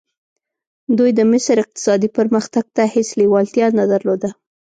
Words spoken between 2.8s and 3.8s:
هېڅ لېوالتیا